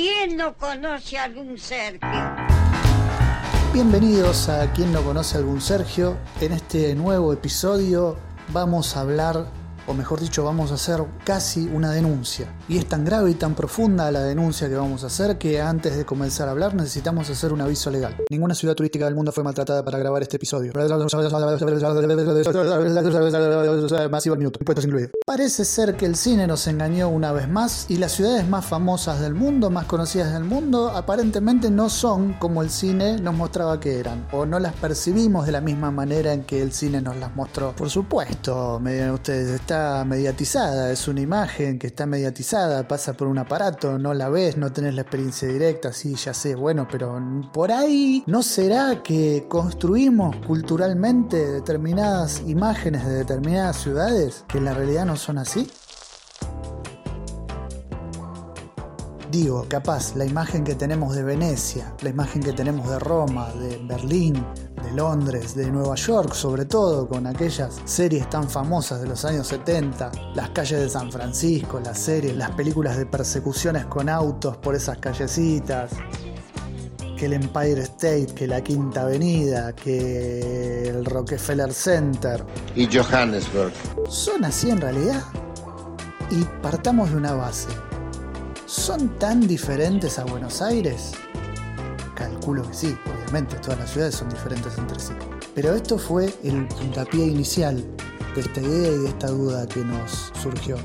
¿Quién 0.00 0.36
no 0.36 0.56
conoce 0.56 1.18
a 1.18 1.24
algún 1.24 1.58
Sergio? 1.58 2.08
Bienvenidos 3.72 4.48
a 4.48 4.72
quien 4.72 4.92
no 4.92 5.02
conoce 5.02 5.36
a 5.36 5.40
algún 5.40 5.60
Sergio. 5.60 6.16
En 6.40 6.52
este 6.52 6.94
nuevo 6.94 7.32
episodio 7.32 8.16
vamos 8.52 8.96
a 8.96 9.00
hablar 9.00 9.46
o 9.88 9.94
mejor 9.94 10.20
dicho, 10.20 10.44
vamos 10.44 10.70
a 10.70 10.74
hacer 10.74 11.02
casi 11.24 11.66
una 11.66 11.90
denuncia. 11.90 12.54
Y 12.68 12.76
es 12.76 12.86
tan 12.86 13.04
grave 13.04 13.30
y 13.30 13.34
tan 13.34 13.54
profunda 13.54 14.10
la 14.10 14.22
denuncia 14.22 14.68
que 14.68 14.76
vamos 14.76 15.02
a 15.02 15.06
hacer 15.06 15.38
que 15.38 15.60
antes 15.60 15.96
de 15.96 16.04
comenzar 16.04 16.46
a 16.48 16.50
hablar 16.50 16.74
necesitamos 16.74 17.30
hacer 17.30 17.52
un 17.52 17.62
aviso 17.62 17.90
legal. 17.90 18.14
Ninguna 18.30 18.54
ciudad 18.54 18.74
turística 18.74 19.06
del 19.06 19.14
mundo 19.14 19.32
fue 19.32 19.42
maltratada 19.42 19.82
para 19.84 19.98
grabar 19.98 20.22
este 20.22 20.36
episodio. 20.36 20.72
Parece 25.26 25.64
ser 25.64 25.96
que 25.96 26.06
el 26.06 26.16
cine 26.16 26.46
nos 26.46 26.66
engañó 26.66 27.08
una 27.08 27.32
vez 27.32 27.48
más 27.48 27.86
y 27.88 27.96
las 27.96 28.12
ciudades 28.12 28.46
más 28.46 28.66
famosas 28.66 29.20
del 29.20 29.34
mundo, 29.34 29.70
más 29.70 29.86
conocidas 29.86 30.32
del 30.34 30.44
mundo, 30.44 30.90
aparentemente 30.90 31.70
no 31.70 31.88
son 31.88 32.34
como 32.34 32.62
el 32.62 32.68
cine 32.70 33.18
nos 33.20 33.34
mostraba 33.34 33.80
que 33.80 33.98
eran, 33.98 34.26
o 34.32 34.44
no 34.44 34.58
las 34.58 34.74
percibimos 34.74 35.46
de 35.46 35.52
la 35.52 35.60
misma 35.62 35.90
manera 35.90 36.34
en 36.34 36.44
que 36.44 36.60
el 36.60 36.72
cine 36.72 37.00
nos 37.00 37.16
las 37.16 37.34
mostró. 37.34 37.72
Por 37.74 37.88
supuesto, 37.88 38.80
ustedes, 39.14 39.60
mediatizada, 40.04 40.92
es 40.92 41.08
una 41.08 41.20
imagen 41.20 41.78
que 41.78 41.88
está 41.88 42.06
mediatizada, 42.06 42.86
pasa 42.86 43.14
por 43.14 43.28
un 43.28 43.38
aparato, 43.38 43.98
no 43.98 44.14
la 44.14 44.28
ves, 44.28 44.56
no 44.56 44.72
tenés 44.72 44.94
la 44.94 45.02
experiencia 45.02 45.48
directa, 45.48 45.92
sí, 45.92 46.14
ya 46.14 46.34
sé, 46.34 46.54
bueno, 46.54 46.86
pero 46.90 47.20
por 47.52 47.72
ahí 47.72 48.22
no 48.26 48.42
será 48.42 49.02
que 49.02 49.46
construimos 49.48 50.36
culturalmente 50.46 51.36
determinadas 51.36 52.42
imágenes 52.46 53.06
de 53.06 53.14
determinadas 53.14 53.76
ciudades 53.76 54.44
que 54.48 54.58
en 54.58 54.64
la 54.64 54.74
realidad 54.74 55.06
no 55.06 55.16
son 55.16 55.38
así? 55.38 55.68
Digo, 59.30 59.66
capaz, 59.68 60.16
la 60.16 60.24
imagen 60.24 60.64
que 60.64 60.74
tenemos 60.74 61.14
de 61.14 61.22
Venecia, 61.22 61.92
la 62.00 62.08
imagen 62.08 62.42
que 62.42 62.54
tenemos 62.54 62.88
de 62.88 62.98
Roma, 62.98 63.50
de 63.52 63.76
Berlín, 63.76 64.42
de 64.82 64.90
Londres, 64.92 65.54
de 65.54 65.70
Nueva 65.70 65.96
York, 65.96 66.32
sobre 66.32 66.64
todo 66.64 67.06
con 67.06 67.26
aquellas 67.26 67.78
series 67.84 68.30
tan 68.30 68.48
famosas 68.48 69.02
de 69.02 69.06
los 69.06 69.26
años 69.26 69.46
70, 69.48 70.12
las 70.34 70.48
calles 70.50 70.80
de 70.80 70.88
San 70.88 71.12
Francisco, 71.12 71.78
las 71.78 71.98
series, 71.98 72.34
las 72.38 72.52
películas 72.52 72.96
de 72.96 73.04
persecuciones 73.04 73.84
con 73.84 74.08
autos 74.08 74.56
por 74.56 74.74
esas 74.74 74.96
callecitas, 74.96 75.90
que 77.18 77.26
el 77.26 77.34
Empire 77.34 77.82
State, 77.82 78.28
que 78.34 78.46
la 78.46 78.62
Quinta 78.62 79.02
Avenida, 79.02 79.74
que 79.74 80.88
el 80.88 81.04
Rockefeller 81.04 81.74
Center. 81.74 82.42
Y 82.74 82.86
Johannesburg. 82.86 83.72
¿Son 84.08 84.42
así 84.46 84.70
en 84.70 84.80
realidad? 84.80 85.22
Y 86.30 86.44
partamos 86.62 87.10
de 87.10 87.16
una 87.18 87.34
base 87.34 87.68
¿Son 88.68 89.18
tan 89.18 89.48
diferentes 89.48 90.18
a 90.18 90.24
Buenos 90.24 90.60
Aires? 90.60 91.12
Calculo 92.14 92.68
que 92.68 92.74
sí, 92.74 92.98
obviamente, 93.06 93.56
todas 93.56 93.78
las 93.78 93.90
ciudades 93.90 94.16
son 94.16 94.28
diferentes 94.28 94.76
entre 94.76 95.00
sí. 95.00 95.14
Pero 95.54 95.74
esto 95.74 95.96
fue 95.96 96.26
el 96.44 96.68
puntapié 96.68 97.24
inicial 97.28 97.82
de 98.34 98.40
esta 98.42 98.60
idea 98.60 98.92
y 98.92 98.98
de 98.98 99.08
esta 99.08 99.28
duda 99.28 99.66
que 99.66 99.80
nos 99.80 100.30
surgió. 100.42 100.76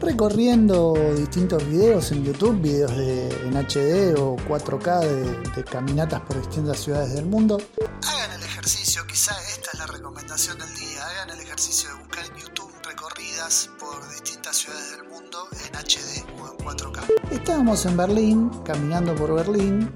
Recorriendo 0.00 0.94
distintos 1.16 1.64
videos 1.68 2.10
en 2.10 2.24
YouTube, 2.24 2.60
videos 2.60 2.96
de, 2.96 3.28
en 3.46 3.54
HD 3.58 4.18
o 4.18 4.34
4K 4.48 5.54
de, 5.54 5.64
caminatas 5.64 6.20
por 6.22 6.36
distintas 6.38 6.80
ciudades 6.80 7.14
del 7.14 7.26
mundo, 7.26 7.60
hagan 8.08 8.32
el 8.32 8.42
ejercicio, 8.42 9.06
quizá 9.06 9.40
esta 9.52 9.70
es 9.72 9.78
la 9.78 9.86
recomendación 9.86 10.58
del 10.58 10.74
día, 10.74 11.06
hagan 11.06 11.30
el 11.30 11.40
ejercicio 11.46 11.90
de 11.90 11.94
buscar 11.94 12.24
en 12.26 12.34
YouTube 12.38 12.73
recorridas 12.84 13.70
por 13.80 14.06
distintas 14.10 14.56
ciudades 14.56 14.90
del 14.92 15.08
mundo 15.08 15.48
en 15.52 15.74
HD 15.74 16.24
o 16.40 16.52
en 16.52 16.58
4K. 16.58 17.00
Estábamos 17.30 17.86
en 17.86 17.96
Berlín, 17.96 18.50
caminando 18.64 19.14
por 19.14 19.32
Berlín, 19.32 19.90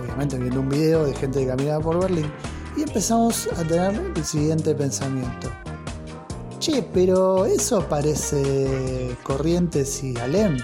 obviamente 0.00 0.36
viendo 0.36 0.60
un 0.60 0.68
video 0.68 1.04
de 1.04 1.14
gente 1.14 1.40
que 1.40 1.46
caminaba 1.46 1.80
por 1.80 2.00
Berlín, 2.00 2.30
y 2.76 2.82
empezamos 2.82 3.48
a 3.56 3.62
tener 3.62 4.12
el 4.14 4.24
siguiente 4.24 4.74
pensamiento. 4.74 5.50
Che, 6.58 6.82
pero 6.82 7.46
eso 7.46 7.86
parece 7.88 9.16
Corrientes 9.22 10.02
y 10.02 10.16
Alem, 10.18 10.58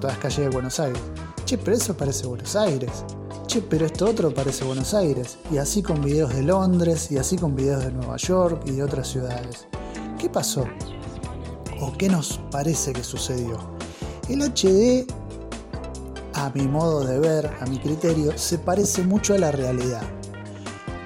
todas 0.00 0.16
calles 0.18 0.38
de 0.38 0.48
Buenos 0.48 0.80
Aires. 0.80 1.02
Che, 1.44 1.58
pero 1.58 1.76
eso 1.76 1.94
parece 1.94 2.26
Buenos 2.26 2.56
Aires. 2.56 3.04
Che, 3.46 3.60
pero 3.60 3.84
esto 3.84 4.06
otro 4.06 4.32
parece 4.32 4.64
Buenos 4.64 4.94
Aires. 4.94 5.38
Y 5.50 5.58
así 5.58 5.82
con 5.82 6.00
videos 6.02 6.34
de 6.34 6.42
Londres, 6.42 7.10
y 7.10 7.18
así 7.18 7.36
con 7.36 7.54
videos 7.54 7.84
de 7.84 7.92
Nueva 7.92 8.16
York 8.16 8.62
y 8.66 8.72
de 8.72 8.82
otras 8.82 9.08
ciudades. 9.08 9.66
¿Qué 10.18 10.28
pasó? 10.28 10.66
¿O 11.80 11.92
qué 11.96 12.08
nos 12.08 12.40
parece 12.50 12.92
que 12.92 13.04
sucedió? 13.04 13.56
El 14.28 14.42
HD, 14.42 15.06
a 16.34 16.50
mi 16.50 16.66
modo 16.66 17.04
de 17.04 17.20
ver, 17.20 17.48
a 17.60 17.66
mi 17.66 17.78
criterio, 17.78 18.36
se 18.36 18.58
parece 18.58 19.04
mucho 19.04 19.34
a 19.34 19.38
la 19.38 19.52
realidad. 19.52 20.02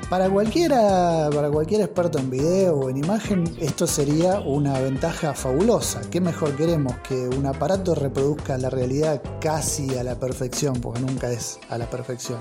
Para 0.08 0.30
cualquiera, 0.30 1.28
para 1.30 1.50
cualquier 1.50 1.82
experto 1.82 2.18
en 2.18 2.30
video 2.30 2.74
o 2.74 2.88
en 2.88 2.96
imagen, 2.96 3.44
esto 3.60 3.86
sería 3.86 4.40
una 4.40 4.80
ventaja 4.80 5.34
fabulosa. 5.34 6.00
¿Qué 6.10 6.20
mejor 6.22 6.56
queremos? 6.56 6.94
Que 7.06 7.28
un 7.28 7.44
aparato 7.44 7.94
reproduzca 7.94 8.56
la 8.56 8.70
realidad 8.70 9.22
casi 9.42 9.94
a 9.98 10.04
la 10.04 10.18
perfección, 10.18 10.80
porque 10.80 11.00
nunca 11.00 11.30
es 11.30 11.58
a 11.68 11.76
la 11.76 11.88
perfección. 11.88 12.40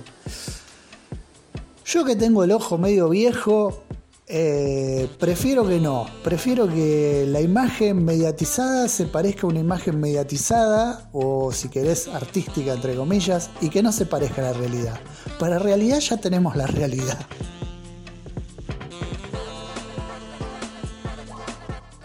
Yo 1.85 2.05
que 2.05 2.15
tengo 2.15 2.45
el 2.45 2.53
ojo 2.53 2.77
medio 2.77 3.09
viejo, 3.09 3.83
eh, 4.33 5.09
prefiero 5.19 5.67
que 5.67 5.81
no, 5.81 6.07
prefiero 6.23 6.65
que 6.65 7.25
la 7.27 7.41
imagen 7.41 8.05
mediatizada 8.05 8.87
se 8.87 9.05
parezca 9.05 9.45
a 9.45 9.49
una 9.49 9.59
imagen 9.59 9.99
mediatizada 9.99 11.09
o 11.11 11.51
si 11.51 11.67
querés 11.67 12.07
artística 12.07 12.71
entre 12.71 12.95
comillas 12.95 13.49
y 13.59 13.67
que 13.67 13.83
no 13.83 13.91
se 13.91 14.05
parezca 14.05 14.41
a 14.41 14.53
la 14.53 14.53
realidad. 14.53 14.97
Para 15.37 15.59
realidad 15.59 15.99
ya 15.99 16.15
tenemos 16.15 16.55
la 16.55 16.65
realidad. 16.65 17.19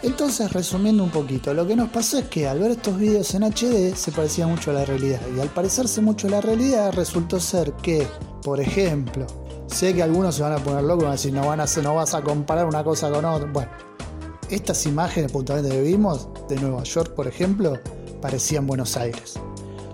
Entonces, 0.03 0.53
resumiendo 0.53 1.05
un 1.05 1.11
poquito, 1.11 1.55
lo 1.55 1.65
que 1.65 1.77
nos 1.77 1.91
pasó 1.91 2.19
es 2.19 2.25
que 2.25 2.49
al 2.49 2.59
ver 2.59 2.73
estos 2.73 2.99
vídeos 2.99 3.33
en 3.35 3.45
HD 3.45 3.95
se 3.95 4.11
parecía 4.11 4.49
mucho 4.49 4.73
a 4.73 4.75
la 4.75 4.85
realidad 4.85 5.21
y 5.37 5.39
al 5.39 5.51
parecerse 5.51 6.01
mucho 6.01 6.27
a 6.27 6.31
la 6.31 6.41
realidad 6.41 6.93
resultó 6.93 7.39
ser 7.39 7.73
que, 7.75 8.05
por 8.43 8.61
ejemplo, 8.61 9.29
Sé 9.77 9.93
que 9.93 10.03
algunos 10.03 10.35
se 10.35 10.43
van 10.43 10.55
a 10.55 10.57
poner 10.57 10.85
locos 10.85 11.03
y 11.03 11.05
van 11.05 11.11
a 11.11 11.17
decir, 11.17 11.35
no, 11.35 11.47
van 11.47 11.61
a, 11.61 11.67
no 11.83 11.95
vas 11.95 12.15
a 12.15 12.23
comparar 12.23 12.65
una 12.65 12.83
cosa 12.83 13.11
con 13.11 13.27
otra. 13.27 13.47
Bueno, 13.53 13.71
estas 14.49 14.87
imágenes 14.87 15.31
puntualmente 15.31 15.77
que 15.77 15.83
vimos 15.83 16.31
de 16.49 16.57
Nueva 16.57 16.83
York, 16.83 17.13
por 17.13 17.27
ejemplo, 17.27 17.79
parecían 18.23 18.67
Buenos 18.67 18.97
Aires. 18.97 19.35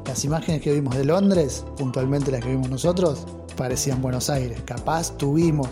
Las 0.06 0.24
imágenes 0.24 0.62
que 0.62 0.72
vimos 0.72 0.96
de 0.96 1.04
Londres, 1.04 1.64
puntualmente 1.76 2.30
las 2.30 2.42
que 2.42 2.50
vimos 2.50 2.70
nosotros, 2.70 3.26
parecían 3.56 4.00
Buenos 4.00 4.30
Aires. 4.30 4.60
Capaz 4.64 5.18
tuvimos 5.18 5.66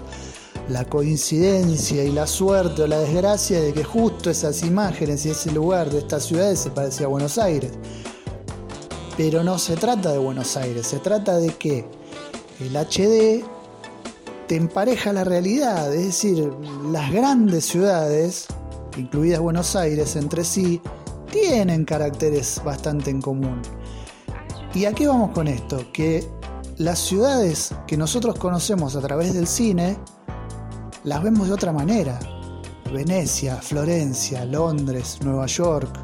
la 0.69 0.85
coincidencia 0.87 2.03
y 2.03 2.11
la 2.11 2.27
suerte 2.27 2.83
o 2.83 2.87
la 2.89 2.99
desgracia 2.99 3.61
de 3.61 3.73
que 3.73 3.85
justo 3.85 4.29
esas 4.29 4.65
imágenes 4.65 5.25
y 5.25 5.31
ese 5.31 5.53
lugar 5.53 5.89
de 5.89 5.99
estas 6.01 6.25
ciudades 6.25 6.59
se 6.59 6.71
parecía 6.71 7.07
a 7.07 7.11
Buenos 7.11 7.39
Aires. 7.39 7.71
Pero 9.17 9.45
no 9.45 9.57
se 9.57 9.77
trata 9.77 10.11
de 10.11 10.19
Buenos 10.19 10.57
Aires, 10.57 10.89
se 10.89 10.99
trata 10.99 11.37
de 11.39 11.55
que 11.55 11.87
el 12.59 12.77
HD 12.77 13.60
te 14.51 14.57
empareja 14.57 15.13
la 15.13 15.23
realidad, 15.23 15.95
es 15.95 16.07
decir, 16.07 16.53
las 16.91 17.13
grandes 17.13 17.67
ciudades, 17.67 18.49
incluidas 18.97 19.39
Buenos 19.39 19.77
Aires, 19.77 20.17
entre 20.17 20.43
sí, 20.43 20.81
tienen 21.31 21.85
caracteres 21.85 22.61
bastante 22.65 23.11
en 23.11 23.23
común. 23.23 23.63
¿Y 24.75 24.87
a 24.87 24.93
qué 24.93 25.07
vamos 25.07 25.31
con 25.31 25.47
esto? 25.47 25.93
Que 25.93 26.27
las 26.79 26.99
ciudades 26.99 27.73
que 27.87 27.97
nosotros 27.97 28.41
conocemos 28.41 28.97
a 28.97 29.01
través 29.01 29.35
del 29.35 29.47
cine, 29.47 29.97
las 31.05 31.23
vemos 31.23 31.47
de 31.47 31.55
otra 31.55 31.73
manera. 31.73 32.19
Venecia, 32.93 33.55
Florencia, 33.55 34.45
Londres, 34.47 35.19
Nueva 35.23 35.47
York, 35.47 35.97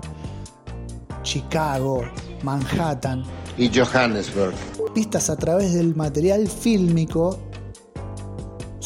Chicago, 1.24 2.04
Manhattan. 2.44 3.24
Y 3.58 3.76
Johannesburg. 3.76 4.54
Vistas 4.94 5.30
a 5.30 5.36
través 5.36 5.74
del 5.74 5.96
material 5.96 6.46
fílmico 6.46 7.40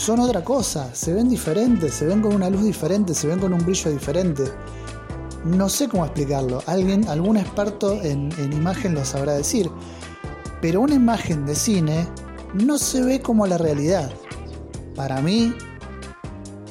son 0.00 0.18
otra 0.20 0.42
cosa, 0.42 0.94
se 0.94 1.12
ven 1.12 1.28
diferentes, 1.28 1.92
se 1.92 2.06
ven 2.06 2.22
con 2.22 2.34
una 2.34 2.48
luz 2.48 2.64
diferente, 2.64 3.12
se 3.12 3.26
ven 3.26 3.38
con 3.38 3.52
un 3.52 3.62
brillo 3.62 3.90
diferente. 3.90 4.44
No 5.44 5.68
sé 5.68 5.88
cómo 5.88 6.06
explicarlo, 6.06 6.62
alguien, 6.64 7.06
algún 7.06 7.36
experto 7.36 8.00
en, 8.00 8.32
en 8.38 8.54
imagen 8.54 8.94
lo 8.94 9.04
sabrá 9.04 9.34
decir, 9.34 9.70
pero 10.62 10.80
una 10.80 10.94
imagen 10.94 11.44
de 11.44 11.54
cine 11.54 12.08
no 12.54 12.78
se 12.78 13.02
ve 13.02 13.20
como 13.20 13.46
la 13.46 13.58
realidad. 13.58 14.10
Para 14.96 15.20
mí, 15.20 15.54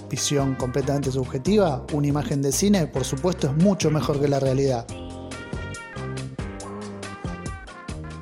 visión 0.09 0.55
completamente 0.55 1.11
subjetiva, 1.11 1.85
una 1.93 2.07
imagen 2.07 2.41
de 2.41 2.51
cine 2.51 2.87
por 2.87 3.05
supuesto 3.05 3.45
es 3.45 3.63
mucho 3.63 3.91
mejor 3.91 4.19
que 4.19 4.27
la 4.27 4.39
realidad. 4.39 4.87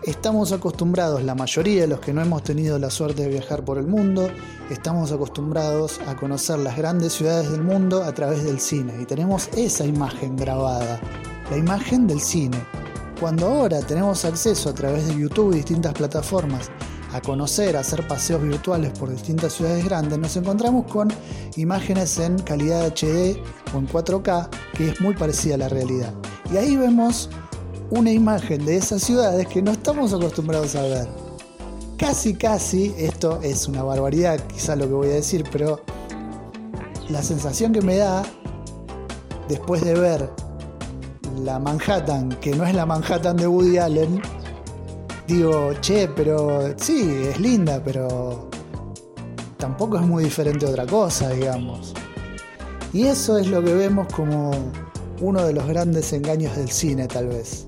Estamos 0.07 0.54
acostumbrados, 0.54 1.21
la 1.21 1.36
mayoría 1.36 1.81
de 1.81 1.88
los 1.88 2.00
que 2.00 2.13
no 2.13 2.21
hemos 2.21 2.42
tenido 2.42 2.80
la 2.80 2.89
suerte 2.89 3.24
de 3.24 3.27
viajar 3.27 3.65
por 3.65 3.77
el 3.77 3.88
mundo, 3.88 4.30
estamos 4.69 5.12
acostumbrados 5.12 6.00
a 6.07 6.15
conocer 6.15 6.59
las 6.59 6.77
grandes 6.77 7.12
ciudades 7.12 7.51
del 7.51 7.62
mundo 7.62 8.01
a 8.01 8.13
través 8.13 8.45
del 8.45 8.62
cine 8.62 8.94
y 9.01 9.06
tenemos 9.06 9.50
esa 9.57 9.83
imagen 9.83 10.38
grabada, 10.38 11.01
la 11.51 11.57
imagen 11.57 12.07
del 12.07 12.21
cine. 12.21 12.57
Cuando 13.19 13.48
ahora 13.48 13.81
tenemos 13.81 14.24
acceso 14.24 14.69
a 14.69 14.74
través 14.74 15.06
de 15.07 15.19
YouTube 15.19 15.51
y 15.51 15.57
distintas 15.57 15.94
plataformas 15.94 16.71
a 17.12 17.19
conocer, 17.19 17.75
a 17.75 17.81
hacer 17.81 18.07
paseos 18.07 18.42
virtuales 18.42 18.98
por 18.98 19.09
distintas 19.09 19.51
ciudades 19.51 19.83
grandes, 19.83 20.18
nos 20.18 20.38
encontramos 20.38 20.89
con 20.89 21.09
imágenes 21.57 22.18
en 22.19 22.39
calidad 22.39 22.88
HD 22.88 23.36
o 23.75 23.80
en 23.80 23.89
4K 23.89 24.48
que 24.71 24.88
es 24.88 25.01
muy 25.01 25.15
parecida 25.15 25.56
a 25.56 25.57
la 25.57 25.68
realidad. 25.68 26.13
Y 26.50 26.56
ahí 26.56 26.77
vemos 26.77 27.30
una 27.89 28.12
imagen 28.12 28.66
de 28.66 28.78
esas 28.78 29.04
ciudades 29.04 29.48
que 29.48 29.62
no 29.62 29.72
estamos 29.72 30.13
acostumbrados 30.13 30.75
a 30.75 30.81
ver. 30.81 31.07
Casi, 31.98 32.36
casi, 32.36 32.94
esto 32.98 33.39
es 33.42 33.68
una 33.68 33.84
barbaridad, 33.84 34.39
quizá 34.48 34.75
lo 34.75 34.88
que 34.88 34.94
voy 34.94 35.10
a 35.10 35.13
decir, 35.13 35.44
pero 35.51 35.81
la 37.10 37.24
sensación 37.24 37.72
que 37.72 37.81
me 37.81 37.98
da 37.98 38.24
después 39.48 39.84
de 39.84 39.94
ver 39.94 40.30
la 41.44 41.60
Manhattan, 41.60 42.30
que 42.42 42.56
no 42.56 42.66
es 42.66 42.75
la 42.75 42.86
Manhattan 42.86 43.38
de 43.38 43.48
Woody 43.48 43.78
Allen, 43.78 44.22
digo, 45.28 45.72
che, 45.81 46.07
pero 46.07 46.74
sí, 46.78 47.10
es 47.30 47.40
linda, 47.40 47.81
pero 47.83 48.50
tampoco 49.57 49.98
es 49.98 50.04
muy 50.04 50.25
diferente 50.25 50.66
a 50.66 50.69
otra 50.69 50.86
cosa, 50.86 51.30
digamos. 51.30 51.94
Y 52.94 53.06
eso 53.06 53.38
es 53.38 53.48
lo 53.48 53.63
que 53.63 53.74
vemos 53.74 54.07
como 54.13 54.51
uno 55.22 55.44
de 55.44 55.54
los 55.54 55.66
grandes 55.68 56.13
engaños 56.13 56.56
del 56.56 56.69
cine, 56.69 57.07
tal 57.07 57.28
vez. 57.28 57.68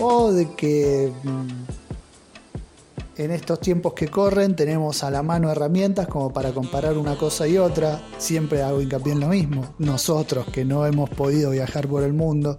O 0.00 0.32
de 0.32 0.54
que 0.54 1.12
mm, 1.24 3.22
en 3.22 3.32
estos 3.32 3.60
tiempos 3.60 3.94
que 3.94 4.06
corren 4.08 4.54
tenemos 4.54 5.02
a 5.02 5.10
la 5.10 5.24
mano 5.24 5.50
herramientas 5.50 6.06
como 6.06 6.32
para 6.32 6.52
comparar 6.52 6.96
una 6.96 7.16
cosa 7.16 7.48
y 7.48 7.58
otra. 7.58 8.00
Siempre 8.16 8.62
hago 8.62 8.80
hincapié 8.80 9.12
en 9.12 9.20
lo 9.20 9.28
mismo. 9.28 9.74
Nosotros 9.78 10.46
que 10.52 10.64
no 10.64 10.86
hemos 10.86 11.10
podido 11.10 11.50
viajar 11.50 11.88
por 11.88 12.04
el 12.04 12.12
mundo, 12.12 12.58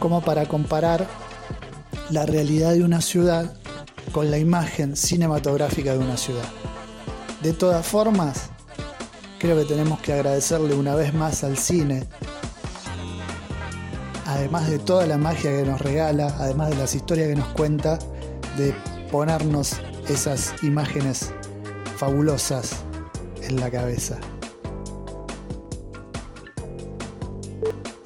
como 0.00 0.20
para 0.22 0.46
comparar 0.46 1.06
la 2.10 2.26
realidad 2.26 2.72
de 2.72 2.82
una 2.82 3.00
ciudad 3.00 3.54
con 4.10 4.30
la 4.30 4.38
imagen 4.38 4.96
cinematográfica 4.96 5.92
de 5.92 5.98
una 5.98 6.16
ciudad. 6.16 6.44
De 7.42 7.52
todas 7.52 7.86
formas, 7.86 8.50
creo 9.38 9.56
que 9.56 9.64
tenemos 9.64 10.00
que 10.00 10.12
agradecerle 10.12 10.74
una 10.74 10.96
vez 10.96 11.14
más 11.14 11.44
al 11.44 11.56
cine, 11.56 12.08
además 14.26 14.68
de 14.70 14.78
toda 14.78 15.06
la 15.06 15.18
magia 15.18 15.50
que 15.50 15.64
nos 15.64 15.80
regala, 15.80 16.34
además 16.38 16.70
de 16.70 16.76
las 16.76 16.94
historias 16.94 17.28
que 17.28 17.36
nos 17.36 17.48
cuenta, 17.48 17.98
de 18.56 18.74
ponernos 19.10 19.76
esas 20.08 20.54
imágenes 20.62 21.32
fabulosas 21.96 22.72
en 23.42 23.60
la 23.60 23.70
cabeza. 23.70 24.18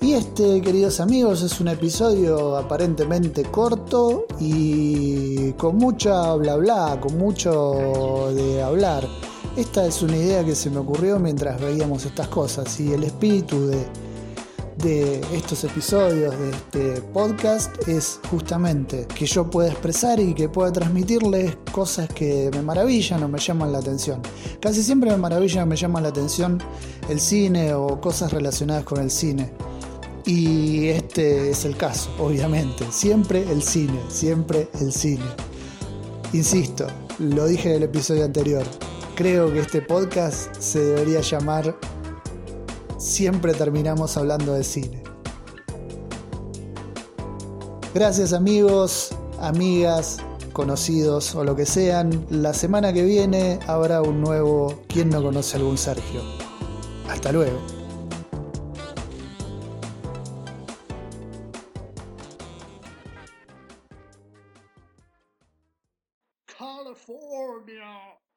Y 0.01 0.13
este, 0.13 0.61
queridos 0.61 1.01
amigos, 1.01 1.43
es 1.43 1.61
un 1.61 1.69
episodio 1.69 2.57
aparentemente 2.57 3.43
corto 3.43 4.27
y 4.39 5.53
con 5.55 5.77
mucha 5.79 6.33
bla 6.35 6.57
bla, 6.57 6.99
con 7.01 7.19
mucho 7.19 8.33
de 8.33 8.63
hablar. 8.63 9.05
Esta 9.57 9.85
es 9.87 10.03
una 10.03 10.17
idea 10.17 10.45
que 10.45 10.55
se 10.55 10.71
me 10.71 10.79
ocurrió 10.79 11.19
mientras 11.19 11.61
veíamos 11.61 12.05
estas 12.05 12.29
cosas 12.29 12.79
y 12.79 12.93
el 12.93 13.03
espíritu 13.03 13.67
de, 13.67 13.85
de 14.77 15.21
estos 15.33 15.65
episodios 15.65 16.39
de 16.39 16.51
este 16.51 17.01
podcast 17.01 17.89
es 17.89 18.21
justamente 18.31 19.07
que 19.15 19.27
yo 19.27 19.49
pueda 19.49 19.71
expresar 19.71 20.21
y 20.21 20.35
que 20.35 20.49
pueda 20.49 20.73
transmitirles 20.73 21.57
cosas 21.73 22.09
que 22.09 22.51
me 22.53 22.63
maravillan 22.63 23.23
o 23.23 23.29
me 23.29 23.39
llaman 23.39 23.73
la 23.73 23.79
atención. 23.79 24.21
Casi 24.61 24.83
siempre 24.83 25.11
me 25.11 25.17
maravillan 25.17 25.65
o 25.65 25.67
me 25.67 25.77
llaman 25.77 26.03
la 26.03 26.11
atención 26.11 26.63
el 27.09 27.21
cine 27.21 27.73
o 27.75 28.01
cosas 28.01 28.33
relacionadas 28.33 28.85
con 28.85 29.01
el 29.01 29.11
cine. 29.11 29.51
Y 30.27 30.89
este 30.89 31.51
es 31.51 31.65
el 31.65 31.77
caso, 31.77 32.11
obviamente. 32.19 32.85
Siempre 32.91 33.45
el 33.51 33.63
cine, 33.63 34.01
siempre 34.09 34.69
el 34.81 34.93
cine. 34.93 35.25
Insisto, 36.33 36.87
lo 37.19 37.47
dije 37.47 37.71
en 37.71 37.77
el 37.77 37.83
episodio 37.85 38.25
anterior. 38.25 38.65
Creo 39.15 39.51
que 39.53 39.61
este 39.61 39.81
podcast 39.81 40.55
se 40.61 40.81
debería 40.81 41.21
llamar 41.21 41.75
Siempre 42.99 43.53
terminamos 43.55 44.17
hablando 44.17 44.55
de 44.55 44.65
cine. 44.65 45.03
Gracias 47.95 48.33
amigos, 48.33 49.15
amigas, 49.41 50.19
conocidos 50.53 51.35
o 51.35 51.45
lo 51.45 51.57
que 51.57 51.67
sean. 51.67 52.27
La 52.31 52.55
semana 52.55 52.93
que 52.93 53.05
viene 53.05 53.59
habrá 53.67 54.03
un 54.03 54.21
nuevo 54.21 54.83
¿Quién 54.89 55.11
no 55.11 55.23
conoce 55.23 55.57
algún 55.57 55.77
Sergio? 55.77 56.23
Hasta 57.09 57.33
luego. 57.33 57.59